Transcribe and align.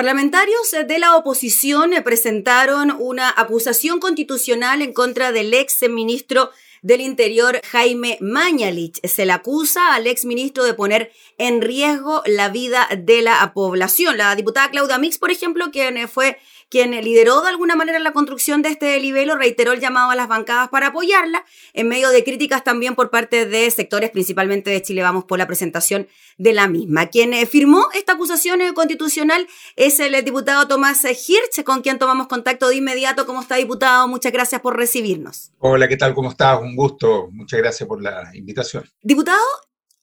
Parlamentarios 0.00 0.74
de 0.88 0.98
la 0.98 1.14
oposición 1.14 1.90
presentaron 2.02 2.96
una 2.98 3.34
acusación 3.36 4.00
constitucional 4.00 4.80
en 4.80 4.94
contra 4.94 5.30
del 5.30 5.52
ex 5.52 5.86
ministro 5.90 6.52
del 6.80 7.02
Interior, 7.02 7.60
Jaime 7.70 8.16
Mañalich. 8.22 8.98
Se 9.06 9.26
le 9.26 9.32
acusa 9.32 9.94
al 9.94 10.06
ex 10.06 10.24
ministro 10.24 10.64
de 10.64 10.72
poner 10.72 11.12
en 11.36 11.60
riesgo 11.60 12.22
la 12.24 12.48
vida 12.48 12.88
de 12.96 13.20
la 13.20 13.52
población. 13.52 14.16
La 14.16 14.34
diputada 14.36 14.70
Claudia 14.70 14.96
Mix, 14.96 15.18
por 15.18 15.30
ejemplo, 15.30 15.70
quien 15.70 16.08
fue 16.08 16.38
quien 16.70 16.92
lideró 16.92 17.42
de 17.42 17.48
alguna 17.48 17.74
manera 17.76 17.98
la 17.98 18.12
construcción 18.12 18.62
de 18.62 18.70
este 18.70 18.98
libelo, 19.00 19.36
reiteró 19.36 19.72
el 19.72 19.80
llamado 19.80 20.10
a 20.10 20.14
las 20.14 20.28
bancadas 20.28 20.68
para 20.68 20.88
apoyarla, 20.88 21.44
en 21.74 21.88
medio 21.88 22.10
de 22.10 22.24
críticas 22.24 22.64
también 22.64 22.94
por 22.94 23.10
parte 23.10 23.44
de 23.44 23.70
sectores, 23.70 24.10
principalmente 24.10 24.70
de 24.70 24.80
Chile 24.80 25.02
Vamos, 25.02 25.24
por 25.24 25.38
la 25.38 25.46
presentación 25.46 26.08
de 26.38 26.52
la 26.52 26.68
misma. 26.68 27.06
Quien 27.06 27.34
eh, 27.34 27.44
firmó 27.44 27.88
esta 27.92 28.12
acusación 28.12 28.60
eh, 28.60 28.72
constitucional 28.72 29.46
es 29.76 29.98
el 30.00 30.24
diputado 30.24 30.68
Tomás 30.68 31.04
Hirsch, 31.04 31.64
con 31.64 31.82
quien 31.82 31.98
tomamos 31.98 32.28
contacto 32.28 32.68
de 32.68 32.76
inmediato. 32.76 33.26
¿Cómo 33.26 33.42
está, 33.42 33.56
diputado? 33.56 34.06
Muchas 34.06 34.32
gracias 34.32 34.60
por 34.60 34.76
recibirnos. 34.76 35.50
Hola, 35.58 35.88
¿qué 35.88 35.96
tal? 35.96 36.14
¿Cómo 36.14 36.30
estás? 36.30 36.60
Un 36.60 36.76
gusto. 36.76 37.28
Muchas 37.32 37.58
gracias 37.58 37.88
por 37.88 38.00
la 38.00 38.30
invitación. 38.32 38.84
Diputado, 39.02 39.42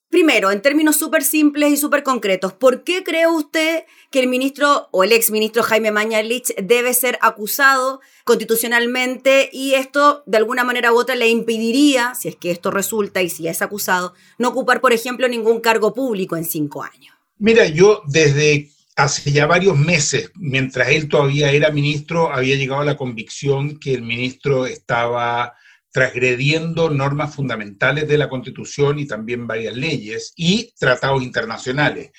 Primero, 0.10 0.52
en 0.52 0.62
términos 0.62 0.96
súper 0.96 1.22
simples 1.22 1.74
y 1.74 1.78
súper 1.78 2.02
concretos, 2.02 2.54
¿por 2.54 2.86
qué 2.86 3.04
cree 3.04 3.28
usted 3.28 3.84
que 4.10 4.20
el 4.20 4.28
ministro 4.28 4.88
o 4.92 5.04
el 5.04 5.12
exministro 5.12 5.64
Jaime 5.64 5.92
Mañalich 5.92 6.56
debe 6.56 6.94
ser 6.94 7.20
acusado 7.22 8.00
constitucionalmente 8.24 9.50
y 9.52 9.74
esto 9.74 10.24
de 10.26 10.38
alguna 10.38 10.64
manera 10.64 10.94
u 10.94 10.98
otra 10.98 11.16
le 11.16 11.28
impediría, 11.28 12.16
si 12.16 12.30
es 12.30 12.38
que 12.38 12.52
esto 12.52 12.72
resulta 12.72 13.22
y 13.22 13.30
si 13.30 13.50
es 13.50 13.62
acusado, 13.62 14.14
no 14.38 14.50
ocupar, 14.50 14.80
por 14.80 14.94
ejemplo, 14.94 15.28
ningún 15.28 15.60
cargo 15.60 15.94
público 15.94 16.38
en 16.38 16.46
cinco 16.46 16.84
años? 16.84 17.14
Mira, 17.38 17.66
yo 17.68 18.02
desde 18.08 18.70
hace 18.96 19.32
ya 19.32 19.46
varios 19.46 19.78
meses, 19.78 20.32
mientras 20.36 20.88
él 20.90 21.10
todavía 21.10 21.52
era 21.52 21.70
ministro, 21.70 22.34
había 22.34 22.56
llegado 22.56 22.82
a 22.82 22.86
la 22.86 22.98
convicción 22.98 23.78
que 23.78 23.94
el 23.94 24.04
ministro 24.04 24.66
estaba 24.66 25.54
transgrediendo 25.98 26.92
normas 26.92 27.34
fundamentales 27.34 28.08
de 28.08 28.20
la 28.20 28.30
Constitución 28.30 29.00
y 29.00 29.08
también 29.08 29.48
varias 29.48 29.76
leyes 29.76 30.32
y 30.36 30.72
tratados 30.78 31.24
internacionales. 31.24 32.12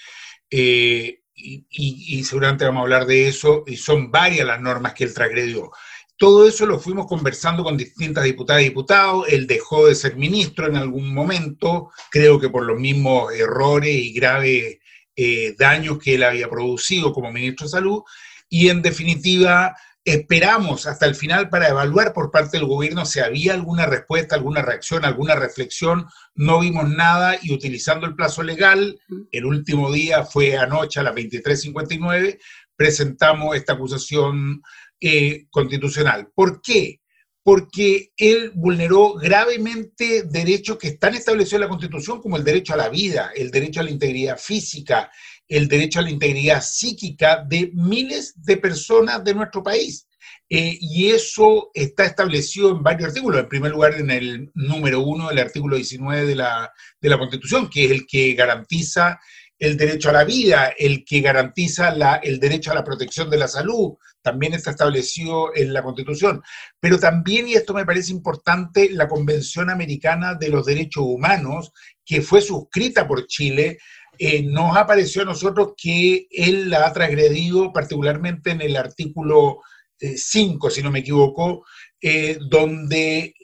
Eh, 0.50 1.20
y, 1.32 2.24
seguramente 2.24 2.64
vamos 2.64 2.80
a 2.80 2.82
hablar 2.82 3.06
de 3.06 3.28
eso, 3.28 3.62
y 3.68 3.76
son 3.76 4.10
varias 4.10 4.44
las 4.48 4.60
normas 4.60 4.94
que 4.94 5.04
él 5.04 5.14
transgredió. 5.14 5.70
Todo 6.16 6.48
eso 6.48 6.66
lo 6.66 6.80
fuimos 6.80 7.06
conversando 7.06 7.62
con 7.62 7.76
distintas 7.76 8.24
diputadas 8.24 8.62
y 8.62 8.64
diputados. 8.64 9.28
Él 9.28 9.46
dejó 9.46 9.86
de 9.86 9.94
ser 9.94 10.16
ministro 10.16 10.66
en 10.66 10.74
algún 10.74 11.14
momento, 11.14 11.92
creo 12.10 12.40
que 12.40 12.50
por 12.50 12.64
los 12.64 12.80
mismos 12.80 13.32
errores 13.32 13.94
y 13.94 14.12
graves 14.12 14.78
eh, 15.14 15.54
daños 15.56 16.00
que 16.00 16.16
él 16.16 16.24
había 16.24 16.50
producido 16.50 17.12
como 17.12 17.30
ministro 17.30 17.66
de 17.66 17.70
Salud. 17.70 18.02
Y 18.48 18.70
en 18.70 18.82
definitiva, 18.82 19.76
Esperamos 20.08 20.86
hasta 20.86 21.04
el 21.04 21.14
final 21.14 21.50
para 21.50 21.68
evaluar 21.68 22.14
por 22.14 22.30
parte 22.30 22.56
del 22.56 22.66
gobierno 22.66 23.04
si 23.04 23.20
había 23.20 23.52
alguna 23.52 23.84
respuesta, 23.84 24.34
alguna 24.34 24.62
reacción, 24.62 25.04
alguna 25.04 25.34
reflexión. 25.34 26.06
No 26.34 26.60
vimos 26.60 26.88
nada 26.88 27.38
y 27.42 27.52
utilizando 27.52 28.06
el 28.06 28.14
plazo 28.14 28.42
legal, 28.42 28.98
el 29.30 29.44
último 29.44 29.92
día 29.92 30.24
fue 30.24 30.56
anoche 30.56 30.98
a 30.98 31.02
las 31.02 31.14
23.59, 31.14 32.38
presentamos 32.74 33.54
esta 33.54 33.74
acusación 33.74 34.62
eh, 34.98 35.44
constitucional. 35.50 36.30
¿Por 36.34 36.62
qué? 36.62 37.02
Porque 37.42 38.10
él 38.16 38.52
vulneró 38.54 39.12
gravemente 39.12 40.22
derechos 40.22 40.78
que 40.78 40.88
están 40.88 41.16
establecidos 41.16 41.56
en 41.56 41.60
la 41.60 41.68
Constitución, 41.68 42.22
como 42.22 42.38
el 42.38 42.44
derecho 42.44 42.72
a 42.72 42.78
la 42.78 42.88
vida, 42.88 43.30
el 43.36 43.50
derecho 43.50 43.80
a 43.80 43.82
la 43.82 43.90
integridad 43.90 44.38
física, 44.38 45.10
el 45.48 45.66
derecho 45.68 45.98
a 45.98 46.02
la 46.02 46.10
integridad 46.10 46.62
psíquica 46.62 47.44
de 47.44 47.70
miles 47.74 48.34
de 48.36 48.56
personas 48.58 49.24
de 49.24 49.34
nuestro 49.34 49.62
país. 49.62 50.06
Eh, 50.50 50.78
y 50.80 51.10
eso 51.10 51.70
está 51.74 52.04
establecido 52.04 52.70
en 52.70 52.82
varios 52.82 53.08
artículos. 53.08 53.40
En 53.40 53.48
primer 53.48 53.72
lugar, 53.72 53.94
en 53.94 54.10
el 54.10 54.50
número 54.54 55.00
uno 55.00 55.28
del 55.28 55.38
artículo 55.38 55.76
19 55.76 56.26
de 56.26 56.34
la, 56.34 56.72
de 57.00 57.08
la 57.08 57.18
Constitución, 57.18 57.68
que 57.68 57.84
es 57.84 57.90
el 57.90 58.06
que 58.06 58.34
garantiza 58.34 59.18
el 59.58 59.76
derecho 59.76 60.10
a 60.10 60.12
la 60.12 60.24
vida, 60.24 60.72
el 60.78 61.04
que 61.04 61.20
garantiza 61.20 61.90
la, 61.94 62.16
el 62.16 62.38
derecho 62.38 62.70
a 62.70 62.74
la 62.74 62.84
protección 62.84 63.28
de 63.28 63.38
la 63.38 63.48
salud, 63.48 63.94
también 64.22 64.54
está 64.54 64.70
establecido 64.70 65.54
en 65.54 65.72
la 65.72 65.82
Constitución. 65.82 66.42
Pero 66.80 66.98
también, 66.98 67.48
y 67.48 67.54
esto 67.54 67.74
me 67.74 67.84
parece 67.84 68.12
importante, 68.12 68.88
la 68.90 69.08
Convención 69.08 69.68
Americana 69.68 70.34
de 70.34 70.48
los 70.48 70.64
Derechos 70.64 71.04
Humanos, 71.06 71.72
que 72.04 72.22
fue 72.22 72.40
suscrita 72.40 73.06
por 73.06 73.26
Chile, 73.26 73.78
eh, 74.18 74.42
nos 74.42 74.76
ha 74.76 74.86
parecido 74.86 75.22
a 75.22 75.26
nosotros 75.26 75.74
que 75.76 76.26
él 76.30 76.70
la 76.70 76.86
ha 76.86 76.92
transgredido, 76.92 77.72
particularmente 77.72 78.50
en 78.50 78.60
el 78.60 78.76
artículo 78.76 79.60
5, 79.98 80.68
eh, 80.68 80.70
si 80.70 80.82
no 80.82 80.90
me 80.90 81.00
equivoco, 81.00 81.64
eh, 82.00 82.38
donde 82.40 83.34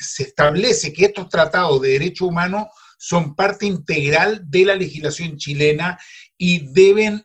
se 0.00 0.22
establece 0.22 0.92
que 0.92 1.06
estos 1.06 1.28
tratados 1.28 1.80
de 1.80 1.90
derechos 1.90 2.28
humanos 2.28 2.66
son 2.98 3.34
parte 3.34 3.66
integral 3.66 4.42
de 4.48 4.64
la 4.64 4.74
legislación 4.76 5.36
chilena 5.36 5.98
y 6.36 6.72
deben 6.72 7.24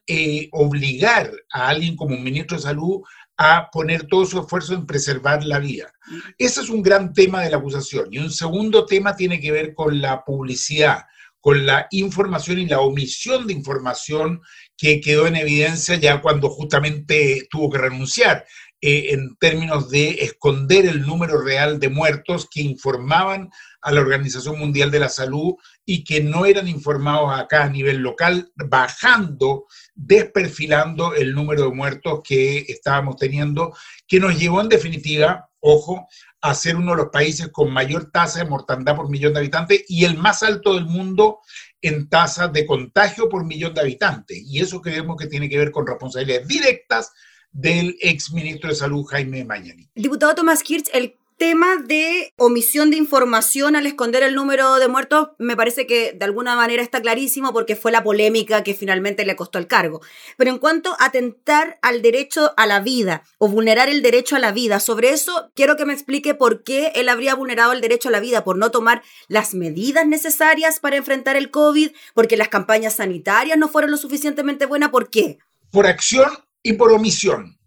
obligar 0.52 1.32
a 1.52 1.70
alguien 1.70 1.96
como 1.96 2.16
un 2.16 2.24
ministro 2.24 2.58
de 2.58 2.64
salud 2.64 3.02
a 3.38 3.70
poner 3.72 4.08
todo 4.08 4.26
su 4.26 4.40
esfuerzo 4.40 4.74
en 4.74 4.86
preservar 4.86 5.44
la 5.44 5.60
vida. 5.60 5.92
Ese 6.38 6.62
es 6.62 6.70
un 6.70 6.82
gran 6.82 7.14
tema 7.14 7.42
de 7.42 7.50
la 7.50 7.58
acusación. 7.58 8.08
Y 8.12 8.20
un 8.20 8.32
segundo 8.32 8.86
tema 8.86 9.16
tiene 9.16 9.40
que 9.40 9.52
ver 9.52 9.74
con 9.74 10.02
la 10.02 10.24
publicidad 10.24 11.04
con 11.46 11.64
la 11.68 11.86
información 11.92 12.58
y 12.58 12.66
la 12.66 12.80
omisión 12.80 13.46
de 13.46 13.54
información 13.54 14.42
que 14.76 15.00
quedó 15.00 15.28
en 15.28 15.36
evidencia 15.36 15.96
ya 15.96 16.20
cuando 16.20 16.50
justamente 16.50 17.48
tuvo 17.52 17.70
que 17.70 17.78
renunciar, 17.78 18.48
eh, 18.82 19.10
en 19.12 19.36
términos 19.36 19.92
de 19.92 20.10
esconder 20.22 20.88
el 20.88 21.04
número 21.04 21.40
real 21.40 21.80
de 21.80 21.90
muertos 21.90 22.48
que 22.52 22.62
informaban 22.62 23.52
a 23.80 23.92
la 23.92 24.02
Organización 24.02 24.58
Mundial 24.58 24.90
de 24.90 25.00
la 25.00 25.10
Salud 25.10 25.54
y 25.86 26.04
que 26.04 26.20
no 26.24 26.48
eran 26.48 26.68
informados 26.68 27.40
acá 27.40 27.66
a 27.66 27.70
nivel 27.70 27.98
local, 27.98 28.52
bajando, 28.56 29.68
desperfilando 29.94 31.14
el 31.14 31.36
número 31.36 31.70
de 31.70 31.76
muertos 31.76 32.22
que 32.24 32.66
estábamos 32.68 33.18
teniendo, 33.18 33.72
que 34.08 34.20
nos 34.20 34.36
llevó 34.36 34.62
en 34.62 34.70
definitiva, 34.70 35.48
ojo, 35.60 36.08
a 36.46 36.54
ser 36.54 36.76
uno 36.76 36.92
de 36.92 36.98
los 36.98 37.10
países 37.10 37.50
con 37.50 37.72
mayor 37.72 38.12
tasa 38.12 38.40
de 38.44 38.50
mortandad 38.50 38.96
por 38.96 39.10
millón 39.10 39.34
de 39.34 39.40
habitantes 39.40 39.84
y 39.88 40.06
el 40.06 40.16
más 40.16 40.44
alto 40.44 40.76
del 40.76 40.86
mundo 40.86 41.40
en 41.82 42.08
tasa 42.08 42.48
de 42.48 42.66
contagio 42.66 43.28
por 43.30 43.44
millón 43.44 43.74
de 43.74 43.82
habitantes. 43.82 44.38
Y 44.46 44.60
eso 44.60 44.80
creemos 44.80 45.18
que 45.18 45.28
tiene 45.28 45.50
que 45.50 45.58
ver 45.58 45.72
con 45.72 45.88
responsabilidades 45.88 46.48
directas 46.48 47.12
del 47.52 47.98
ex 48.00 48.32
ministro 48.32 48.70
de 48.70 48.76
Salud, 48.76 49.06
Jaime 49.06 49.44
Mañani. 49.44 49.90
Diputado 49.96 50.36
Tomás 50.36 50.62
Kirch, 50.62 50.90
el 50.94 51.18
tema 51.38 51.78
de 51.78 52.34
omisión 52.38 52.90
de 52.90 52.98
información 52.98 53.76
al 53.76 53.86
esconder 53.86 54.24
el 54.24 54.36
número 54.36 54.76
de 54.76 54.88
muertos 54.88 55.30
me 55.38 55.56
parece 55.56 55.86
que 55.86 56.14
de 56.14 56.26
alguna 56.26 56.56
manera 56.56 56.82
está 56.82 57.02
clarísimo 57.02 57.52
porque 57.52 57.76
fue 57.76 57.92
la 57.92 58.04
polémica 58.04 58.64
que 58.64 58.74
finalmente 58.74 59.26
le 59.26 59.36
costó 59.36 59.60
el 59.60 59.68
cargo. 59.68 60.02
Pero 60.38 60.52
en 60.52 60.60
cuanto 60.60 60.96
a 61.00 61.06
atentar 61.06 61.78
al 61.82 62.02
derecho 62.02 62.54
a 62.56 62.66
la 62.66 62.80
vida 62.80 63.24
o 63.38 63.48
vulnerar 63.48 63.90
el 63.90 64.02
derecho 64.02 64.36
a 64.36 64.40
la 64.40 64.52
vida, 64.52 64.80
sobre 64.80 65.10
eso 65.10 65.52
quiero 65.56 65.76
que 65.76 65.86
me 65.86 65.94
explique 65.94 66.36
por 66.36 66.64
qué 66.64 66.92
él 66.96 67.10
habría 67.10 67.36
vulnerado 67.36 67.74
el 67.74 67.82
derecho 67.82 68.10
a 68.10 68.12
la 68.14 68.20
vida, 68.20 68.44
por 68.44 68.58
no 68.58 68.72
tomar 68.72 69.04
las 69.28 69.54
medidas 69.54 70.08
necesarias 70.08 70.80
para 70.80 70.96
enfrentar 70.96 71.36
el 71.36 71.52
COVID, 71.52 71.92
porque 72.14 72.38
las 72.38 72.50
campañas 72.50 72.96
sanitarias 72.96 73.58
no 73.58 73.68
fueron 73.68 73.92
lo 73.92 73.98
suficientemente 73.98 74.66
buenas, 74.66 74.90
¿por 74.90 75.10
qué? 75.10 75.38
Por 75.72 75.88
acción 75.88 76.32
y 76.64 76.74
por 76.74 76.92
omisión. 76.92 77.58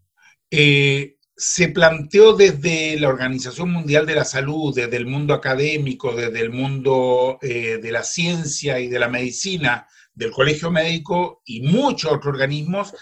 Eh, 0.51 1.18
se 1.41 1.69
planteó 1.69 2.33
desde 2.33 2.99
la 2.99 3.09
Organización 3.09 3.71
Mundial 3.71 4.07
de 4.07 4.17
la 4.17 4.25
Salud, 4.25 4.75
desde 4.75 4.97
el 4.97 5.07
mundo 5.07 5.35
académico, 5.35 6.13
desde 6.13 6.41
el 6.41 6.51
mundo 6.51 7.39
eh, 7.41 7.79
de 7.81 7.93
la 7.93 8.03
ciencia 8.03 8.81
y 8.81 8.89
de 8.89 8.99
la 8.99 9.09
medicina, 9.09 9.87
del 10.13 10.33
Colegio 10.33 10.73
Médico 10.73 11.43
y 11.45 11.61
muchos 11.61 12.11
otros 12.11 12.35
organismos, 12.35 12.93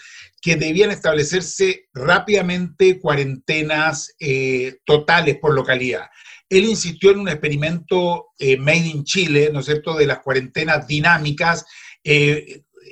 que 0.43 0.57
debían 0.57 0.91
establecerse 0.91 1.89
rápidamente 1.95 3.01
cuarentenas 3.01 4.15
eh, 4.21 4.81
totales 4.85 5.39
por 5.39 5.55
localidad. 5.55 6.11
Él 6.51 6.67
insistió 6.67 7.13
en 7.13 7.21
un 7.21 7.29
experimento 7.31 8.27
eh, 8.39 8.59
made 8.59 8.87
in 8.87 9.05
Chile, 9.05 9.49
¿no 9.51 9.61
es 9.61 9.67
cierto?, 9.67 9.97
de 9.97 10.07
las 10.07 10.19
cuarentenas 10.19 10.87
dinámicas, 10.87 11.65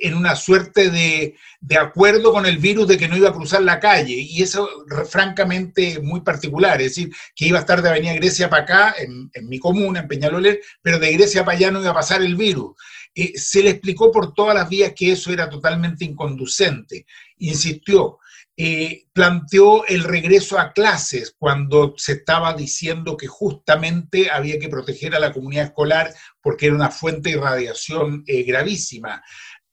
en 0.01 0.15
una 0.15 0.35
suerte 0.35 0.89
de, 0.89 1.35
acuerdo 1.77 2.31
con 2.31 2.45
el 2.45 2.57
virus 2.57 2.87
de 2.87 2.97
que 2.97 3.07
no 3.07 3.17
iba 3.17 3.29
a 3.29 3.33
cruzar 3.33 3.61
la 3.61 3.79
calle. 3.79 4.13
Y 4.13 4.41
eso 4.41 4.69
francamente 5.09 5.99
muy 5.99 6.21
particular, 6.21 6.81
es 6.81 6.95
decir, 6.95 7.13
que 7.35 7.47
iba 7.47 7.57
a 7.57 7.61
estar 7.61 7.81
de 7.81 7.89
Avenida 7.89 8.13
Grecia 8.13 8.49
para 8.49 8.63
acá, 8.63 8.95
en, 8.97 9.29
mi 9.47 9.59
comuna, 9.59 10.01
en 10.01 10.07
Peñalolén, 10.07 10.57
pero 10.81 10.99
de 10.99 11.11
Grecia 11.11 11.43
para 11.43 11.57
allá 11.57 11.71
no 11.71 11.81
iba 11.81 11.91
a 11.91 11.95
pasar 11.95 12.21
el 12.21 12.35
virus. 12.35 12.75
Eh, 13.13 13.33
se 13.37 13.63
le 13.63 13.71
explicó 13.71 14.11
por 14.11 14.33
todas 14.33 14.55
las 14.55 14.69
vías 14.69 14.93
que 14.95 15.11
eso 15.11 15.31
era 15.31 15.49
totalmente 15.49 16.03
inconducente. 16.03 17.05
Insistió, 17.37 18.19
eh, 18.57 19.07
planteó 19.11 19.85
el 19.85 20.05
regreso 20.05 20.57
a 20.57 20.71
clases 20.71 21.35
cuando 21.37 21.93
se 21.97 22.13
estaba 22.13 22.53
diciendo 22.53 23.17
que 23.17 23.27
justamente 23.27 24.31
había 24.31 24.59
que 24.59 24.69
proteger 24.69 25.13
a 25.13 25.19
la 25.19 25.33
comunidad 25.33 25.65
escolar 25.65 26.13
porque 26.41 26.67
era 26.67 26.75
una 26.75 26.89
fuente 26.89 27.31
de 27.31 27.41
radiación 27.41 28.23
eh, 28.27 28.43
gravísima 28.43 29.21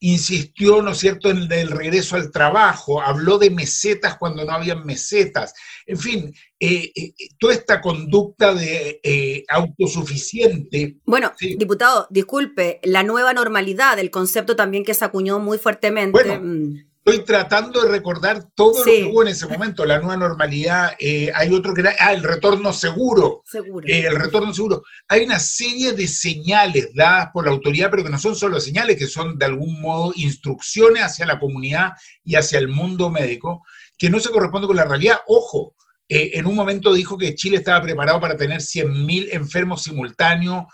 insistió, 0.03 0.83
¿no 0.83 0.91
es 0.91 0.99
cierto?, 0.99 1.31
en 1.31 1.51
el 1.51 1.71
regreso 1.71 2.17
al 2.17 2.31
trabajo, 2.33 3.01
habló 3.01 3.39
de 3.39 3.51
mesetas 3.51 4.19
cuando 4.19 4.45
no 4.45 4.53
había 4.53 4.75
mesetas, 4.75 5.55
en 5.87 5.97
fin, 5.97 6.35
eh, 6.59 6.91
eh, 6.95 7.13
toda 7.39 7.55
esta 7.55 7.81
conducta 7.81 8.53
de 8.53 9.01
eh, 9.03 9.45
autosuficiente. 9.49 10.97
Bueno, 11.05 11.33
diputado, 11.41 12.09
disculpe, 12.11 12.81
la 12.83 13.05
nueva 13.05 13.33
normalidad, 13.33 13.99
el 14.01 14.11
concepto 14.11 14.57
también 14.57 14.85
que 14.85 14.95
se 14.95 15.05
acuñó 15.05 15.39
muy 15.39 15.59
fuertemente. 15.59 16.39
Mm. 16.39 16.92
Estoy 17.05 17.25
tratando 17.25 17.83
de 17.83 17.89
recordar 17.89 18.45
todo 18.55 18.79
lo 18.79 18.85
que 18.85 19.05
hubo 19.05 19.23
en 19.23 19.29
ese 19.29 19.49
momento, 19.49 19.85
la 19.85 19.99
nueva 19.99 20.17
normalidad. 20.17 20.93
Eh, 21.01 21.33
hay 21.35 21.53
otro 21.53 21.75
que 21.75 21.81
era, 21.81 21.97
ah, 21.99 22.13
el 22.13 22.23
retorno 22.23 22.73
seguro. 22.73 23.43
Seguro. 23.45 23.85
Eh, 23.89 24.07
el 24.07 24.15
retorno 24.15 24.55
seguro. 24.55 24.85
Hay 25.09 25.25
una 25.25 25.41
serie 25.41 25.95
de 25.95 26.07
señales 26.07 26.95
dadas 26.95 27.31
por 27.33 27.45
la 27.45 27.51
autoridad, 27.51 27.91
pero 27.91 28.05
que 28.05 28.11
no 28.11 28.21
son 28.21 28.37
solo 28.37 28.61
señales, 28.61 28.97
que 28.97 29.09
son 29.09 29.37
de 29.37 29.47
algún 29.47 29.81
modo 29.81 30.13
instrucciones 30.15 31.03
hacia 31.03 31.27
la 31.27 31.41
comunidad 31.41 31.91
y 32.23 32.37
hacia 32.37 32.61
el 32.61 32.69
mundo 32.69 33.11
médico, 33.11 33.67
que 33.99 34.09
no 34.09 34.21
se 34.21 34.31
corresponden 34.31 34.69
con 34.69 34.77
la 34.77 34.85
realidad. 34.85 35.19
Ojo, 35.27 35.75
eh, 36.15 36.31
en 36.35 36.47
un 36.47 36.55
momento 36.55 36.93
dijo 36.93 37.17
que 37.17 37.35
Chile 37.35 37.57
estaba 37.57 37.83
preparado 37.83 38.21
para 38.21 38.37
tener 38.37 38.61
100.000 38.61 39.29
enfermos 39.33 39.83
simultáneos, 39.83 40.65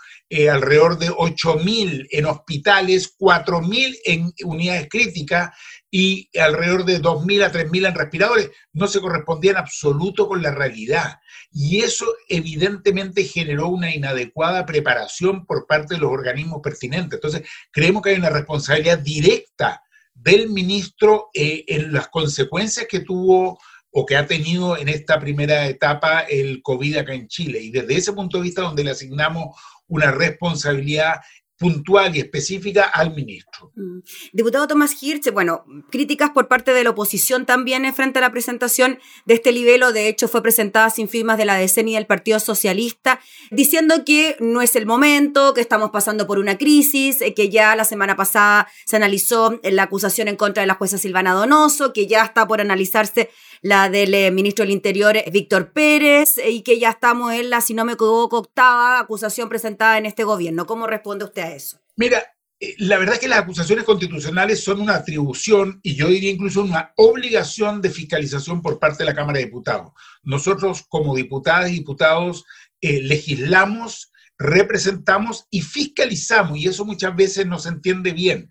alrededor 0.51 0.99
de 0.99 1.09
8.000 1.09 2.07
en 2.11 2.25
hospitales, 2.27 3.15
4.000 3.17 3.97
en 4.05 4.31
unidades 4.43 4.87
críticas 4.87 5.55
y 5.91 6.29
alrededor 6.37 6.85
de 6.85 7.01
2.000 7.01 7.45
a 7.45 7.51
3.000 7.51 7.87
en 7.87 7.95
respiradores, 7.95 8.51
no 8.73 8.87
se 8.87 9.01
correspondía 9.01 9.51
en 9.51 9.57
absoluto 9.57 10.27
con 10.27 10.41
la 10.41 10.51
realidad. 10.51 11.19
Y 11.51 11.79
eso 11.81 12.05
evidentemente 12.27 13.23
generó 13.23 13.69
una 13.69 13.93
inadecuada 13.93 14.65
preparación 14.65 15.45
por 15.45 15.65
parte 15.65 15.95
de 15.95 16.01
los 16.01 16.11
organismos 16.11 16.61
pertinentes. 16.61 17.17
Entonces, 17.17 17.43
creemos 17.71 18.03
que 18.03 18.11
hay 18.11 18.17
una 18.17 18.29
responsabilidad 18.29 18.99
directa 18.99 19.81
del 20.13 20.49
ministro 20.49 21.29
eh, 21.33 21.63
en 21.67 21.93
las 21.93 22.09
consecuencias 22.09 22.87
que 22.87 22.99
tuvo 22.99 23.57
o 23.91 24.05
que 24.05 24.15
ha 24.15 24.27
tenido 24.27 24.77
en 24.77 24.89
esta 24.89 25.19
primera 25.19 25.67
etapa 25.67 26.21
el 26.21 26.61
COVID 26.61 26.97
acá 26.97 27.13
en 27.13 27.27
Chile. 27.27 27.59
Y 27.59 27.71
desde 27.71 27.97
ese 27.97 28.13
punto 28.13 28.37
de 28.37 28.43
vista 28.43 28.61
donde 28.61 28.83
le 28.83 28.91
asignamos 28.91 29.55
una 29.87 30.11
responsabilidad 30.11 31.21
puntual 31.59 32.15
y 32.15 32.19
específica 32.19 32.85
al 32.85 33.13
ministro. 33.13 33.71
Mm. 33.75 33.99
Diputado 34.31 34.65
Tomás 34.65 34.95
Hirsch, 35.03 35.31
bueno, 35.33 35.65
críticas 35.91 36.29
por 36.29 36.47
parte 36.47 36.73
de 36.73 36.85
la 36.85 36.91
oposición 36.91 37.45
también 37.45 37.83
en 37.83 37.93
frente 37.93 38.19
a 38.19 38.21
la 38.21 38.31
presentación 38.31 38.97
de 39.25 39.33
este 39.33 39.51
libelo, 39.51 39.91
de 39.91 40.07
hecho 40.07 40.29
fue 40.29 40.41
presentada 40.41 40.89
sin 40.89 41.09
firmas 41.09 41.37
de 41.37 41.43
la 41.43 41.55
DECEN 41.55 41.89
y 41.89 41.95
del 41.95 42.07
Partido 42.07 42.39
Socialista, 42.39 43.19
diciendo 43.51 44.05
que 44.05 44.37
no 44.39 44.61
es 44.61 44.77
el 44.77 44.85
momento, 44.85 45.53
que 45.53 45.59
estamos 45.59 45.89
pasando 45.89 46.25
por 46.25 46.39
una 46.39 46.57
crisis, 46.57 47.21
eh, 47.21 47.33
que 47.33 47.49
ya 47.49 47.75
la 47.75 47.83
semana 47.83 48.15
pasada 48.15 48.69
se 48.85 48.95
analizó 48.95 49.59
la 49.61 49.83
acusación 49.83 50.29
en 50.29 50.37
contra 50.37 50.61
de 50.61 50.67
la 50.67 50.75
jueza 50.75 50.97
Silvana 50.97 51.33
Donoso, 51.33 51.91
que 51.91 52.07
ya 52.07 52.23
está 52.23 52.47
por 52.47 52.61
analizarse 52.61 53.29
la 53.61 53.89
del 53.89 54.13
eh, 54.13 54.31
ministro 54.31 54.63
del 54.63 54.71
Interior 54.71 55.17
Víctor 55.31 55.73
Pérez 55.73 56.35
y 56.37 56.61
que 56.61 56.79
ya 56.79 56.91
estamos 56.91 57.33
en 57.33 57.49
la, 57.49 57.59
si 57.59 57.73
no 57.73 57.83
me 57.83 57.93
equivoco, 57.93 58.37
octava 58.37 58.99
acusación 58.99 59.49
presentada 59.49 59.97
en 59.97 60.05
este 60.05 60.23
gobierno. 60.23 60.65
¿Cómo 60.65 60.87
responde 60.87 61.25
usted 61.25 61.48
eso? 61.53 61.79
Mira, 61.95 62.23
eh, 62.59 62.75
la 62.79 62.97
verdad 62.97 63.15
es 63.15 63.21
que 63.21 63.27
las 63.27 63.39
acusaciones 63.39 63.85
constitucionales 63.85 64.63
son 64.63 64.81
una 64.81 64.95
atribución 64.95 65.79
y 65.83 65.95
yo 65.95 66.07
diría 66.07 66.31
incluso 66.31 66.61
una 66.61 66.93
obligación 66.97 67.81
de 67.81 67.89
fiscalización 67.89 68.61
por 68.61 68.79
parte 68.79 69.03
de 69.03 69.09
la 69.09 69.15
Cámara 69.15 69.39
de 69.39 69.45
Diputados. 69.45 69.91
Nosotros 70.23 70.83
como 70.87 71.15
diputadas 71.15 71.69
y 71.69 71.75
diputados 71.75 72.45
eh, 72.81 73.01
legislamos, 73.01 74.11
representamos 74.37 75.45
y 75.49 75.61
fiscalizamos 75.61 76.57
y 76.57 76.67
eso 76.67 76.85
muchas 76.85 77.15
veces 77.15 77.45
no 77.45 77.59
se 77.59 77.69
entiende 77.69 78.11
bien 78.11 78.49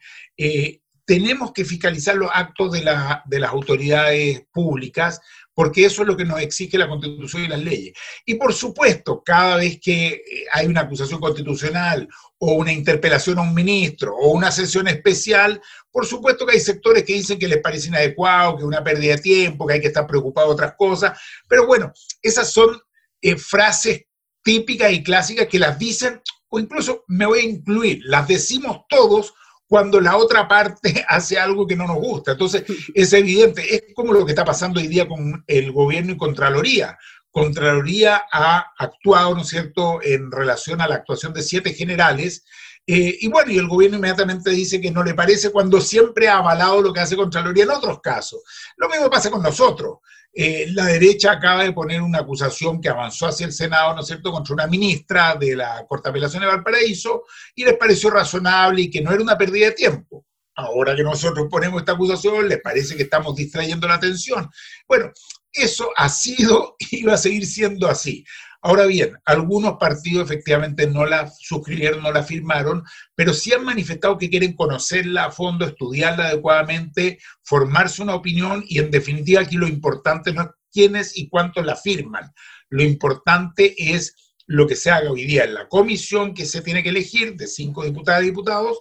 tenemos 1.09 1.53
que 1.53 1.65
fiscalizar 1.65 2.17
los 2.17 2.31
actos 2.31 2.71
de, 2.71 2.83
las 2.83 3.51
autoridades 3.51 4.43
públicas, 4.53 5.19
porque 5.55 5.87
eso 5.87 6.03
es 6.03 6.09
lo 6.09 6.19
que 6.19 6.27
nos 6.27 6.39
exige 6.39 6.77
la 6.77 6.87
Constitución 6.87 7.45
y 7.45 7.49
las 7.49 7.61
leyes. 7.61 7.95
Y 8.27 8.35
por 8.35 8.53
supuesto, 8.53 9.23
cada 9.25 9.57
vez 9.57 9.81
que 9.81 10.09
eh, 10.09 10.45
hay 10.53 10.67
una 10.67 10.83
acusación 10.83 11.19
constitucional 11.19 12.07
o 12.37 12.53
una 12.53 12.75
interpelación 12.75 13.39
a 13.39 13.41
un 13.41 13.55
ministro 13.55 14.15
o 14.15 14.33
una 14.33 14.51
sesión 14.53 14.87
especial, 14.87 15.63
por 15.91 16.05
supuesto 16.05 16.45
que 16.45 16.53
hay 16.53 16.61
sectores 16.61 17.05
que 17.05 17.15
dicen 17.15 17.39
que 17.39 17.49
les 17.49 17.63
parece 17.63 17.89
inadecuado, 17.89 18.57
que 18.57 18.63
es 18.65 18.69
una 18.69 18.85
pérdida 18.85 19.17
de 19.17 19.23
tiempo, 19.23 19.67
que 19.67 19.73
hay 19.73 19.81
que 19.81 19.87
estar 19.87 20.07
preocupado 20.07 20.49
de 20.49 20.53
otras 20.53 20.75
cosas, 20.77 21.19
pero 21.49 21.67
bueno, 21.67 21.91
esas 22.21 22.53
son 22.53 22.79
eh, 23.23 23.37
frases 23.37 24.03
típicas 24.43 24.93
y 24.93 25.03
clásicas 25.03 25.47
que 25.47 25.59
las 25.59 25.79
dicen, 25.79 26.21
o 26.51 26.61
incluso 26.61 27.05
me 27.09 27.25
voy 27.25 27.39
a 27.39 27.45
incluir, 27.45 28.03
las 28.05 28.29
decimos 28.29 28.83
todos 28.91 29.33
cuando 29.69 30.01
la 30.01 30.17
otra 30.17 30.49
parte 30.49 31.05
hace 31.09 31.39
algo 31.39 31.67
que 31.67 31.77
no 31.77 31.87
nos 31.87 31.97
gusta. 31.97 32.33
Entonces, 32.33 32.65
es 32.95 33.13
evidente, 33.13 33.75
es 33.75 33.95
como 33.95 34.13
lo 34.13 34.25
que 34.25 34.33
está 34.33 34.45
pasando 34.45 34.81
hoy 34.81 34.89
día 34.89 35.07
con 35.07 35.45
el 35.47 35.71
gobierno 35.71 36.13
y 36.13 36.17
Contraloría. 36.17 36.99
Contraloría 37.31 38.23
ha 38.33 38.73
actuado, 38.79 39.35
¿no 39.35 39.43
es 39.43 39.49
cierto?, 39.49 40.01
en 40.03 40.33
relación 40.33 40.81
a 40.81 40.89
la 40.89 40.97
actuación 40.97 41.35
de 41.35 41.43
siete 41.43 41.75
generales. 41.75 42.45
Eh, 42.87 43.19
y 43.21 43.29
bueno, 43.29 43.53
y 43.53 43.59
el 43.59 43.69
gobierno 43.69 43.99
inmediatamente 43.99 44.51
dice 44.51 44.81
que 44.81 44.91
no 44.91 45.05
le 45.05 45.13
parece 45.13 45.51
cuando 45.51 45.79
siempre 45.81 46.27
ha 46.27 46.39
avalado 46.39 46.81
lo 46.81 46.93
que 46.93 47.01
hace 47.01 47.17
Contraloría 47.17 47.65
en 47.65 47.71
otros 47.71 48.01
casos. 48.01 48.41
Lo 48.79 48.89
mismo 48.89 49.11
pasa 49.11 49.31
con 49.31 49.43
nosotros. 49.43 49.99
Eh, 50.41 50.69
la 50.71 50.85
derecha 50.85 51.33
acaba 51.33 51.65
de 51.65 51.73
poner 51.73 52.01
una 52.01 52.21
acusación 52.21 52.81
que 52.81 52.89
avanzó 52.89 53.27
hacia 53.27 53.45
el 53.45 53.53
Senado, 53.53 53.93
¿no 53.93 54.03
es 54.03 54.07
cierto?, 54.07 54.31
contra 54.31 54.55
una 54.55 54.69
ministra 54.69 55.35
de 55.35 55.57
la 55.57 55.85
Corte 55.89 56.07
de 56.07 56.11
Apelación 56.11 56.43
de 56.43 56.47
Valparaíso 56.47 57.25
y 57.57 57.65
les 57.65 57.77
pareció 57.77 58.09
razonable 58.09 58.83
y 58.83 58.89
que 58.89 59.01
no 59.01 59.11
era 59.11 59.21
una 59.21 59.37
pérdida 59.37 59.67
de 59.67 59.73
tiempo. 59.73 60.25
Ahora 60.55 60.95
que 60.95 61.03
nosotros 61.03 61.49
ponemos 61.51 61.81
esta 61.81 61.91
acusación, 61.91 62.49
les 62.49 62.61
parece 62.61 62.97
que 62.97 63.03
estamos 63.03 63.35
distrayendo 63.35 63.89
la 63.89 63.95
atención. 63.95 64.49
Bueno, 64.87 65.11
eso 65.53 65.91
ha 65.97 66.09
sido 66.09 66.77
y 66.93 67.03
va 67.03 67.15
a 67.15 67.19
seguir 67.19 67.45
siendo 67.45 67.89
así. 67.89 68.25
Ahora 68.61 68.87
bien, 68.87 69.17
algunos 69.25 69.77
partidos 69.79 70.25
efectivamente 70.25 70.87
no 70.89 71.07
la 71.07 71.31
suscribieron, 71.39 72.03
no 72.03 72.11
la 72.11 72.25
firmaron, 72.25 72.83
pero 73.15 73.33
sí 73.33 73.53
han 73.53 73.65
manifestado 73.65 74.19
que 74.19 74.29
quieren 74.29 74.55
conocerla 74.55 75.27
a 75.27 75.31
fondo, 75.31 75.65
estudiarla 75.65 76.29
adecuadamente, 76.29 77.19
formarse 77.45 78.03
una 78.03 78.17
opinión 78.17 78.65
y 78.67 78.81
en 78.81 78.91
definitiva 78.91 79.43
aquí 79.43 79.57
lo 79.57 79.69
importante 79.69 80.33
no 80.33 80.43
es 80.43 80.49
quiénes 80.73 81.17
y 81.17 81.29
cuántos 81.29 81.65
la 81.65 81.77
firman. 81.77 82.33
Lo 82.69 82.83
importante 82.83 83.75
es 83.95 84.35
lo 84.47 84.67
que 84.67 84.77
se 84.77 84.91
haga 84.91 85.11
hoy 85.11 85.25
día 85.25 85.45
en 85.45 85.55
la 85.55 85.69
comisión 85.69 86.35
que 86.35 86.47
se 86.47 86.63
tiene 86.63 86.83
que 86.83 86.89
elegir 86.89 87.37
de 87.37 87.47
cinco 87.47 87.85
diputadas 87.85 88.23
y 88.23 88.27
diputados 88.27 88.79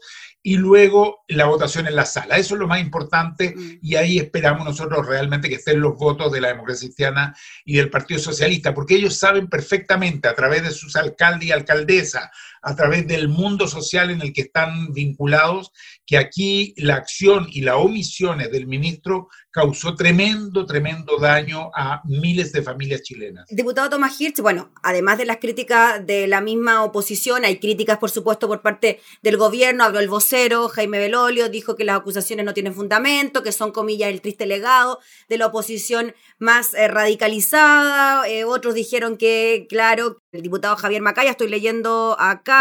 y 0.47 0.55
luego 0.55 1.25
la 1.27 1.45
votación 1.47 1.87
en 1.87 1.95
la 1.97 2.05
sala. 2.05 2.37
Eso 2.37 2.53
es 2.53 2.61
lo 2.61 2.69
más 2.69 2.79
importante 2.79 3.53
mm. 3.53 3.79
y 3.81 3.95
ahí 3.95 4.17
esperamos 4.17 4.63
nosotros 4.63 5.05
realmente 5.05 5.49
que 5.49 5.55
estén 5.55 5.81
los 5.81 5.97
votos 5.97 6.31
de 6.31 6.39
la 6.39 6.47
democracia 6.47 6.87
cristiana 6.87 7.35
y 7.65 7.75
del 7.75 7.89
Partido 7.89 8.17
Socialista, 8.17 8.73
porque 8.73 8.95
ellos 8.95 9.17
saben 9.17 9.49
perfectamente 9.49 10.29
a 10.29 10.35
través 10.35 10.63
de 10.63 10.71
sus 10.71 10.95
alcaldes 10.95 11.49
y 11.49 11.51
alcaldesas, 11.51 12.29
a 12.67 12.75
través 12.75 13.07
del 13.07 13.29
mundo 13.29 13.65
social 13.65 14.09
en 14.09 14.21
el 14.21 14.33
que 14.33 14.41
están 14.41 14.91
vinculados, 14.91 15.71
que 16.05 16.17
aquí 16.17 16.73
la 16.75 16.95
acción 16.95 17.47
y 17.49 17.61
las 17.61 17.75
omisiones 17.75 18.51
del 18.51 18.67
ministro 18.67 19.29
causó 19.51 19.95
tremendo, 19.95 20.65
tremendo 20.65 21.17
daño 21.17 21.71
a 21.73 22.01
miles 22.03 22.51
de 22.51 22.61
familias 22.61 23.03
chilenas. 23.03 23.45
Diputado 23.49 23.89
Tomás 23.89 24.19
Hirsch, 24.19 24.41
bueno, 24.41 24.71
además 24.83 25.17
de 25.17 25.25
las 25.25 25.37
críticas 25.37 26.05
de 26.05 26.27
la 26.27 26.41
misma 26.41 26.83
oposición, 26.83 27.45
hay 27.45 27.57
críticas, 27.57 27.97
por 27.99 28.11
supuesto, 28.11 28.47
por 28.47 28.61
parte 28.61 28.99
del 29.23 29.37
gobierno, 29.37 29.85
habló 29.85 29.99
el 29.99 30.09
vocero, 30.09 30.67
Jaime 30.67 30.99
Belolio, 30.99 31.49
dijo 31.49 31.75
que 31.75 31.85
las 31.85 31.97
acusaciones 31.97 32.45
no 32.45 32.53
tienen 32.53 32.75
fundamento, 32.75 33.43
que 33.43 33.51
son, 33.51 33.71
comillas, 33.71 34.09
el 34.09 34.21
triste 34.21 34.45
legado 34.45 34.99
de 35.29 35.37
la 35.37 35.47
oposición 35.47 36.13
más 36.37 36.73
eh, 36.73 36.87
radicalizada, 36.87 38.27
eh, 38.29 38.43
otros 38.43 38.75
dijeron 38.75 39.17
que, 39.17 39.65
claro, 39.69 40.21
el 40.31 40.43
diputado 40.43 40.75
Javier 40.75 41.01
Macaya, 41.01 41.31
estoy 41.31 41.49
leyendo 41.49 42.15
acá, 42.19 42.56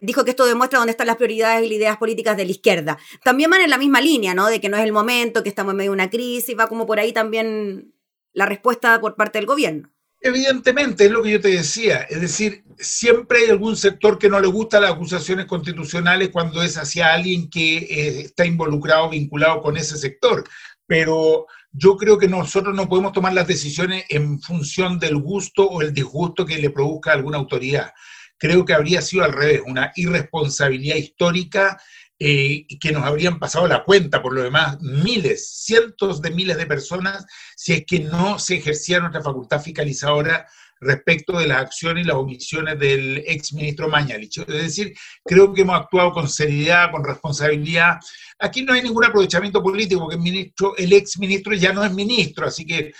dijo 0.00 0.24
que 0.24 0.30
esto 0.30 0.46
demuestra 0.46 0.78
dónde 0.78 0.92
están 0.92 1.06
las 1.06 1.16
prioridades 1.16 1.64
y 1.64 1.68
las 1.68 1.78
ideas 1.78 1.96
políticas 1.96 2.36
de 2.36 2.44
la 2.44 2.50
izquierda. 2.50 2.98
También 3.24 3.50
van 3.50 3.62
en 3.62 3.70
la 3.70 3.78
misma 3.78 4.00
línea, 4.00 4.34
¿no? 4.34 4.46
De 4.46 4.60
que 4.60 4.68
no 4.68 4.76
es 4.76 4.84
el 4.84 4.92
momento, 4.92 5.42
que 5.42 5.48
estamos 5.48 5.72
en 5.72 5.78
medio 5.78 5.90
de 5.90 5.94
una 5.94 6.10
crisis, 6.10 6.56
va 6.58 6.68
como 6.68 6.86
por 6.86 6.98
ahí 6.98 7.12
también 7.12 7.92
la 8.32 8.46
respuesta 8.46 9.00
por 9.00 9.16
parte 9.16 9.38
del 9.38 9.46
gobierno. 9.46 9.90
Evidentemente, 10.20 11.04
es 11.04 11.10
lo 11.10 11.22
que 11.22 11.30
yo 11.30 11.40
te 11.40 11.48
decía, 11.48 11.98
es 12.08 12.20
decir, 12.20 12.64
siempre 12.78 13.40
hay 13.40 13.50
algún 13.50 13.76
sector 13.76 14.18
que 14.18 14.28
no 14.28 14.40
le 14.40 14.48
gusta 14.48 14.80
las 14.80 14.92
acusaciones 14.92 15.46
constitucionales 15.46 16.30
cuando 16.30 16.62
es 16.62 16.76
hacia 16.78 17.12
alguien 17.12 17.48
que 17.48 17.76
eh, 17.76 18.20
está 18.22 18.44
involucrado, 18.44 19.10
vinculado 19.10 19.62
con 19.62 19.76
ese 19.76 19.96
sector, 19.96 20.42
pero 20.86 21.46
yo 21.70 21.96
creo 21.96 22.18
que 22.18 22.28
nosotros 22.28 22.74
no 22.74 22.88
podemos 22.88 23.12
tomar 23.12 23.34
las 23.34 23.46
decisiones 23.46 24.04
en 24.08 24.40
función 24.40 24.98
del 24.98 25.16
gusto 25.16 25.68
o 25.68 25.82
el 25.82 25.92
disgusto 25.92 26.46
que 26.46 26.58
le 26.58 26.70
produzca 26.70 27.12
alguna 27.12 27.36
autoridad. 27.38 27.92
Creo 28.38 28.64
que 28.64 28.74
habría 28.74 29.02
sido 29.02 29.24
al 29.24 29.32
revés, 29.32 29.62
una 29.66 29.92
irresponsabilidad 29.96 30.96
histórica 30.96 31.80
eh, 32.18 32.66
que 32.80 32.92
nos 32.92 33.04
habrían 33.04 33.38
pasado 33.38 33.66
la 33.66 33.84
cuenta, 33.84 34.22
por 34.22 34.32
lo 34.32 34.42
demás, 34.42 34.80
miles, 34.80 35.50
cientos 35.64 36.22
de 36.22 36.30
miles 36.30 36.56
de 36.56 36.66
personas, 36.66 37.26
si 37.56 37.74
es 37.74 37.84
que 37.86 38.00
no 38.00 38.38
se 38.38 38.56
ejercía 38.56 39.00
nuestra 39.00 39.22
facultad 39.22 39.60
fiscalizadora 39.60 40.46
respecto 40.80 41.38
de 41.38 41.46
las 41.46 41.62
acciones 41.62 42.04
y 42.04 42.08
las 42.08 42.16
omisiones 42.16 42.78
del 42.78 43.22
ex 43.26 43.52
ministro 43.52 43.88
Mañalich. 43.88 44.38
Es 44.38 44.46
decir, 44.46 44.94
creo 45.24 45.52
que 45.52 45.62
hemos 45.62 45.80
actuado 45.80 46.12
con 46.12 46.28
seriedad, 46.28 46.90
con 46.90 47.04
responsabilidad. 47.04 47.96
Aquí 48.38 48.62
no 48.62 48.74
hay 48.74 48.82
ningún 48.82 49.04
aprovechamiento 49.04 49.62
político, 49.62 50.00
porque 50.02 50.16
el, 50.16 50.22
ministro, 50.22 50.76
el 50.76 50.92
ex 50.92 51.18
ministro 51.18 51.54
ya 51.54 51.72
no 51.72 51.84
es 51.84 51.92
ministro, 51.92 52.46
así 52.46 52.66
que 52.66 52.92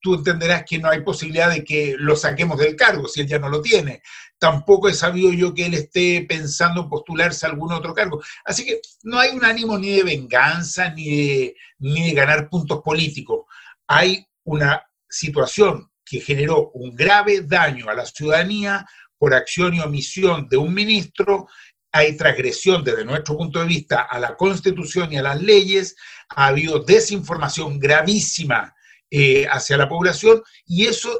tú 0.00 0.14
entenderás 0.14 0.64
que 0.68 0.78
no 0.78 0.90
hay 0.90 1.02
posibilidad 1.02 1.50
de 1.50 1.64
que 1.64 1.94
lo 1.98 2.16
saquemos 2.16 2.58
del 2.58 2.76
cargo 2.76 3.06
si 3.06 3.20
él 3.20 3.28
ya 3.28 3.38
no 3.38 3.48
lo 3.48 3.62
tiene. 3.62 4.02
Tampoco 4.38 4.88
he 4.88 4.94
sabido 4.94 5.32
yo 5.32 5.54
que 5.54 5.66
él 5.66 5.74
esté 5.74 6.26
pensando 6.28 6.82
en 6.82 6.88
postularse 6.88 7.46
a 7.46 7.50
algún 7.50 7.72
otro 7.72 7.94
cargo. 7.94 8.22
Así 8.44 8.66
que 8.66 8.80
no 9.04 9.18
hay 9.18 9.30
un 9.30 9.44
ánimo 9.44 9.78
ni 9.78 9.96
de 9.96 10.02
venganza 10.02 10.90
ni 10.90 11.54
de 11.78 12.12
ganar 12.12 12.48
puntos 12.50 12.82
políticos. 12.82 13.46
Hay 13.86 14.26
una 14.42 14.82
situación 15.08 15.88
que 16.14 16.20
generó 16.20 16.70
un 16.74 16.94
grave 16.94 17.40
daño 17.40 17.88
a 17.88 17.94
la 17.94 18.06
ciudadanía 18.06 18.86
por 19.18 19.34
acción 19.34 19.74
y 19.74 19.80
omisión 19.80 20.48
de 20.48 20.56
un 20.56 20.72
ministro, 20.72 21.48
hay 21.90 22.16
transgresión 22.16 22.84
desde 22.84 23.04
nuestro 23.04 23.36
punto 23.36 23.58
de 23.58 23.66
vista 23.66 24.02
a 24.02 24.18
la 24.20 24.36
Constitución 24.36 25.12
y 25.12 25.16
a 25.16 25.22
las 25.22 25.42
leyes, 25.42 25.96
ha 26.28 26.48
habido 26.48 26.78
desinformación 26.78 27.80
gravísima 27.80 28.74
eh, 29.10 29.46
hacia 29.50 29.76
la 29.76 29.88
población 29.88 30.42
y 30.66 30.86
eso 30.86 31.10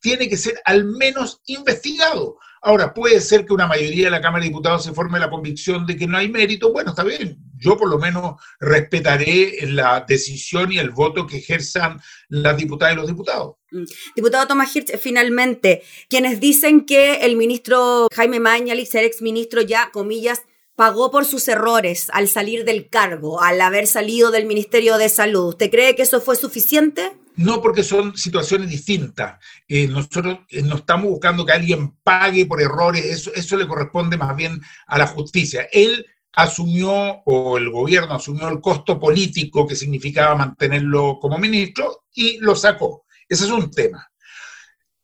tiene 0.00 0.28
que 0.28 0.36
ser 0.36 0.60
al 0.64 0.84
menos 0.84 1.42
investigado. 1.46 2.38
Ahora, 2.62 2.92
puede 2.94 3.20
ser 3.20 3.44
que 3.44 3.52
una 3.52 3.66
mayoría 3.66 4.06
de 4.06 4.10
la 4.10 4.20
Cámara 4.20 4.42
de 4.42 4.48
Diputados 4.48 4.84
se 4.84 4.92
forme 4.92 5.18
la 5.18 5.30
convicción 5.30 5.86
de 5.86 5.96
que 5.96 6.06
no 6.06 6.16
hay 6.16 6.28
mérito. 6.28 6.72
Bueno, 6.72 6.90
está 6.90 7.04
bien. 7.04 7.38
Yo 7.56 7.76
por 7.76 7.88
lo 7.88 7.98
menos 7.98 8.40
respetaré 8.60 9.58
la 9.62 10.04
decisión 10.08 10.72
y 10.72 10.78
el 10.78 10.90
voto 10.90 11.26
que 11.26 11.38
ejerzan 11.38 12.00
las 12.28 12.56
diputadas 12.56 12.94
y 12.94 12.96
los 12.96 13.06
diputados. 13.06 13.56
Mm. 13.70 13.84
Diputado 14.16 14.46
Tomás 14.46 14.74
Hirsch, 14.74 14.98
finalmente, 14.98 15.82
quienes 16.08 16.40
dicen 16.40 16.86
que 16.86 17.16
el 17.16 17.36
ministro 17.36 18.08
Jaime 18.14 18.40
Mañalich, 18.40 18.94
el 18.94 19.04
exministro 19.04 19.62
ya, 19.62 19.90
comillas, 19.92 20.42
pagó 20.74 21.10
por 21.10 21.24
sus 21.24 21.48
errores 21.48 22.08
al 22.12 22.28
salir 22.28 22.64
del 22.64 22.88
cargo, 22.88 23.42
al 23.42 23.60
haber 23.60 23.86
salido 23.88 24.30
del 24.30 24.46
Ministerio 24.46 24.96
de 24.96 25.08
Salud. 25.08 25.48
¿Usted 25.48 25.70
cree 25.70 25.96
que 25.96 26.02
eso 26.02 26.20
fue 26.20 26.36
suficiente? 26.36 27.16
No, 27.34 27.60
porque 27.60 27.82
son 27.82 28.16
situaciones 28.16 28.70
distintas. 28.70 29.38
Eh, 29.66 29.88
nosotros 29.88 30.38
eh, 30.50 30.62
no 30.62 30.76
estamos 30.76 31.10
buscando 31.10 31.44
que 31.44 31.52
alguien 31.52 31.96
pague 32.02 32.46
por 32.46 32.62
errores, 32.62 33.04
eso, 33.04 33.32
eso 33.34 33.56
le 33.56 33.66
corresponde 33.66 34.16
más 34.16 34.36
bien 34.36 34.60
a 34.86 34.98
la 34.98 35.06
justicia. 35.08 35.68
Él 35.72 36.06
asumió, 36.32 37.22
o 37.24 37.58
el 37.58 37.70
gobierno 37.70 38.14
asumió 38.14 38.48
el 38.48 38.60
costo 38.60 39.00
político 39.00 39.66
que 39.66 39.74
significaba 39.74 40.36
mantenerlo 40.36 41.18
como 41.20 41.38
ministro 41.38 42.04
y 42.14 42.38
lo 42.38 42.54
sacó. 42.54 43.04
Ese 43.28 43.44
es 43.44 43.50
un 43.50 43.70
tema. 43.70 44.10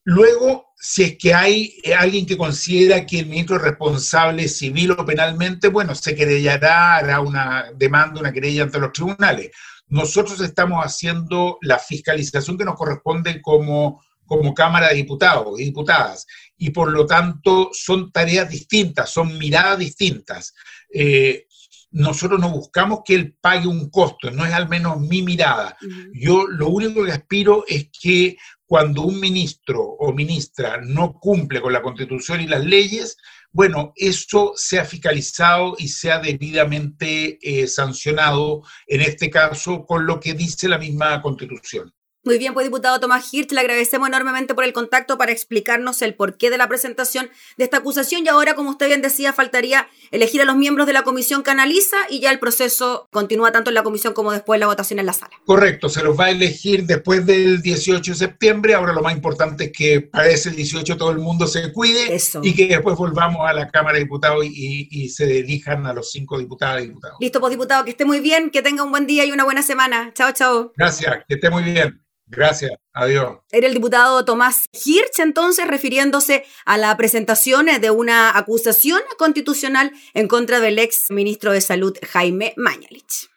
Luego, 0.04 0.74
si 0.76 1.02
es 1.02 1.18
que 1.18 1.32
hay 1.32 1.80
eh, 1.82 1.94
alguien 1.94 2.26
que 2.26 2.36
considera 2.36 3.06
que 3.06 3.20
el 3.20 3.26
ministro 3.26 3.56
es 3.56 3.62
responsable 3.62 4.48
civil 4.48 4.90
o 4.92 5.04
penalmente, 5.06 5.68
bueno, 5.68 5.94
se 5.94 6.14
querellará, 6.14 6.96
hará 6.96 7.20
una 7.20 7.72
demanda, 7.74 8.20
una 8.20 8.32
querella 8.32 8.64
ante 8.64 8.78
los 8.78 8.92
tribunales. 8.92 9.50
Nosotros 9.86 10.40
estamos 10.40 10.84
haciendo 10.84 11.58
la 11.62 11.78
fiscalización 11.78 12.58
que 12.58 12.66
nos 12.66 12.76
corresponde 12.76 13.40
como, 13.40 14.02
como 14.26 14.52
Cámara 14.52 14.88
de 14.88 14.96
Diputados 14.96 15.58
y 15.58 15.64
Diputadas, 15.64 16.26
y 16.58 16.70
por 16.70 16.90
lo 16.90 17.06
tanto 17.06 17.70
son 17.72 18.12
tareas 18.12 18.50
distintas, 18.50 19.10
son 19.10 19.38
miradas 19.38 19.78
distintas. 19.78 20.54
Eh, 20.92 21.46
nosotros 21.94 22.40
no 22.40 22.50
buscamos 22.50 23.00
que 23.04 23.14
él 23.14 23.36
pague 23.40 23.68
un 23.68 23.88
costo, 23.88 24.30
no 24.32 24.44
es 24.44 24.52
al 24.52 24.68
menos 24.68 25.00
mi 25.00 25.22
mirada. 25.22 25.76
Yo 26.12 26.46
lo 26.48 26.68
único 26.68 27.04
que 27.04 27.12
aspiro 27.12 27.64
es 27.68 27.88
que 27.98 28.36
cuando 28.66 29.02
un 29.02 29.20
ministro 29.20 29.80
o 29.80 30.12
ministra 30.12 30.80
no 30.82 31.12
cumple 31.20 31.60
con 31.60 31.72
la 31.72 31.82
constitución 31.82 32.40
y 32.40 32.48
las 32.48 32.64
leyes, 32.64 33.16
bueno, 33.52 33.92
eso 33.94 34.54
sea 34.56 34.84
fiscalizado 34.84 35.76
y 35.78 35.86
sea 35.86 36.18
debidamente 36.18 37.38
eh, 37.40 37.68
sancionado, 37.68 38.62
en 38.88 39.00
este 39.00 39.30
caso, 39.30 39.86
con 39.86 40.04
lo 40.04 40.18
que 40.18 40.34
dice 40.34 40.68
la 40.68 40.78
misma 40.78 41.22
constitución. 41.22 41.94
Muy 42.24 42.38
bien, 42.38 42.54
pues 42.54 42.64
diputado 42.64 42.98
Tomás 43.00 43.32
Hirsch, 43.34 43.52
le 43.52 43.60
agradecemos 43.60 44.08
enormemente 44.08 44.54
por 44.54 44.64
el 44.64 44.72
contacto 44.72 45.18
para 45.18 45.30
explicarnos 45.30 46.00
el 46.00 46.14
porqué 46.14 46.48
de 46.48 46.56
la 46.56 46.68
presentación 46.68 47.28
de 47.58 47.64
esta 47.64 47.76
acusación 47.76 48.24
y 48.24 48.28
ahora, 48.28 48.54
como 48.54 48.70
usted 48.70 48.86
bien 48.86 49.02
decía, 49.02 49.34
faltaría 49.34 49.88
elegir 50.10 50.40
a 50.40 50.46
los 50.46 50.56
miembros 50.56 50.86
de 50.86 50.94
la 50.94 51.02
comisión 51.02 51.42
que 51.42 51.50
analiza 51.50 51.98
y 52.08 52.20
ya 52.20 52.30
el 52.30 52.38
proceso 52.38 53.08
continúa 53.10 53.52
tanto 53.52 53.70
en 53.70 53.74
la 53.74 53.82
comisión 53.82 54.14
como 54.14 54.32
después 54.32 54.58
la 54.58 54.66
votación 54.66 55.00
en 55.00 55.06
la 55.06 55.12
sala. 55.12 55.32
Correcto, 55.44 55.90
se 55.90 56.02
los 56.02 56.18
va 56.18 56.26
a 56.26 56.30
elegir 56.30 56.86
después 56.86 57.26
del 57.26 57.60
18 57.60 58.12
de 58.12 58.16
septiembre. 58.16 58.72
Ahora 58.72 58.94
lo 58.94 59.02
más 59.02 59.14
importante 59.14 59.64
es 59.64 59.72
que 59.72 60.00
para 60.00 60.28
ese 60.28 60.50
18 60.50 60.96
todo 60.96 61.10
el 61.10 61.18
mundo 61.18 61.46
se 61.46 61.72
cuide 61.72 62.16
y 62.42 62.54
que 62.54 62.68
después 62.68 62.96
volvamos 62.96 63.46
a 63.46 63.52
la 63.52 63.70
Cámara 63.70 63.98
de 63.98 64.04
Diputados 64.04 64.46
y, 64.46 64.88
y 64.90 65.10
se 65.10 65.40
elijan 65.40 65.84
a 65.86 65.92
los 65.92 66.10
cinco 66.10 66.38
diputadas 66.38 66.82
y 66.82 66.86
diputados. 66.86 67.18
Listo, 67.20 67.38
pues 67.38 67.50
diputado, 67.50 67.84
que 67.84 67.90
esté 67.90 68.06
muy 68.06 68.20
bien, 68.20 68.50
que 68.50 68.62
tenga 68.62 68.82
un 68.82 68.90
buen 68.90 69.06
día 69.06 69.26
y 69.26 69.32
una 69.32 69.44
buena 69.44 69.62
semana. 69.62 70.10
Chao, 70.14 70.32
chao. 70.32 70.72
Gracias, 70.74 71.18
que 71.28 71.34
esté 71.34 71.50
muy 71.50 71.64
bien. 71.64 72.00
Gracias, 72.36 72.72
adiós. 72.92 73.38
Era 73.50 73.66
el 73.66 73.74
diputado 73.74 74.24
Tomás 74.24 74.68
Hirsch 74.72 75.20
entonces 75.20 75.66
refiriéndose 75.66 76.44
a 76.64 76.78
la 76.78 76.96
presentación 76.96 77.66
de 77.80 77.90
una 77.90 78.36
acusación 78.36 79.00
constitucional 79.18 79.92
en 80.14 80.28
contra 80.28 80.60
del 80.60 80.78
ex 80.78 81.10
ministro 81.10 81.52
de 81.52 81.60
Salud 81.60 81.96
Jaime 82.12 82.54
Mañalich. 82.56 83.33